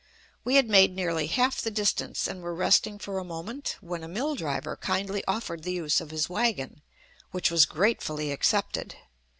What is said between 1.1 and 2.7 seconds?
half the distance, and were